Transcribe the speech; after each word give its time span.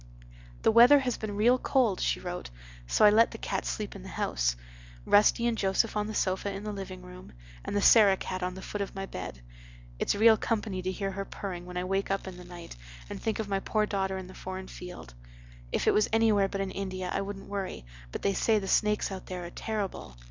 "The 0.63 0.71
weather 0.71 0.97
has 1.01 1.15
been 1.19 1.35
real 1.35 1.59
cold," 1.59 1.99
she 1.99 2.19
wrote, 2.19 2.49
"so 2.87 3.05
I 3.05 3.11
let 3.11 3.29
the 3.29 3.37
cats 3.37 3.69
sleep 3.69 3.95
in 3.95 4.01
the 4.01 4.09
house—Rusty 4.09 5.45
and 5.45 5.55
Joseph 5.55 5.95
on 5.95 6.07
the 6.07 6.15
sofa 6.15 6.51
in 6.51 6.63
the 6.63 6.71
living 6.73 7.03
room, 7.03 7.33
and 7.63 7.75
the 7.75 7.83
Sarah 7.83 8.17
cat 8.17 8.41
on 8.41 8.55
the 8.55 8.63
foot 8.63 8.81
of 8.81 8.95
my 8.95 9.05
bed. 9.05 9.41
It's 9.99 10.15
real 10.15 10.37
company 10.37 10.81
to 10.81 10.91
hear 10.91 11.11
her 11.11 11.23
purring 11.23 11.67
when 11.67 11.77
I 11.77 11.83
wake 11.83 12.09
up 12.09 12.27
in 12.27 12.37
the 12.37 12.43
night 12.43 12.75
and 13.11 13.21
think 13.21 13.37
of 13.37 13.47
my 13.47 13.59
poor 13.59 13.85
daughter 13.85 14.17
in 14.17 14.25
the 14.25 14.33
foreign 14.33 14.69
field. 14.69 15.13
If 15.71 15.85
it 15.85 15.93
was 15.93 16.09
anywhere 16.11 16.47
but 16.47 16.61
in 16.61 16.71
India 16.71 17.11
I 17.13 17.21
wouldn't 17.21 17.47
worry, 17.47 17.85
but 18.11 18.23
they 18.23 18.33
say 18.33 18.57
the 18.57 18.67
snakes 18.67 19.11
out 19.11 19.27
there 19.27 19.45
are 19.45 19.51
terrible. 19.51 20.17